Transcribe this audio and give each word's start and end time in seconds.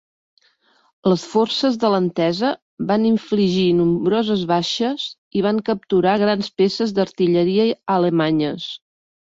Les 1.11 1.25
forces 1.33 1.77
de 1.83 1.91
l'Entesa 1.95 2.49
van 2.93 3.05
infligir 3.11 3.67
nombroses 3.83 4.49
baixes 4.55 5.05
i 5.41 5.45
van 5.49 5.63
capturar 5.71 6.19
grans 6.27 6.53
peces 6.63 6.97
d'artilleria 6.99 7.71
alemanyes. 8.01 8.71